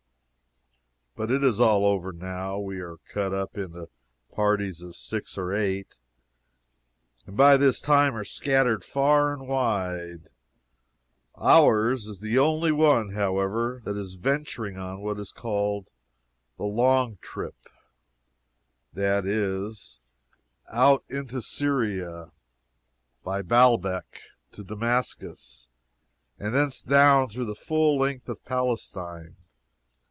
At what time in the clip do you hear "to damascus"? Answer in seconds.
24.53-25.67